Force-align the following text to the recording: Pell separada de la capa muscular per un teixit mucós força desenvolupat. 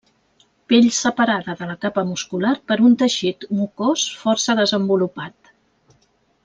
Pell 0.71 0.87
separada 0.99 1.55
de 1.59 1.67
la 1.71 1.75
capa 1.85 2.05
muscular 2.13 2.55
per 2.71 2.79
un 2.89 2.97
teixit 3.03 3.47
mucós 3.61 4.09
força 4.25 4.57
desenvolupat. 4.65 5.57